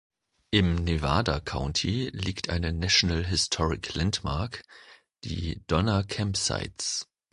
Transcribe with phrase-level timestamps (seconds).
[0.49, 4.63] Im Nevada County liegt eine National Historic Landmark,
[5.23, 7.07] die Donner Camp Sites.